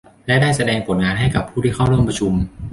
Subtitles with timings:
[0.27, 2.33] และได้แสดงผลงานให้กับผู้ที่เข้าร่วมประชุม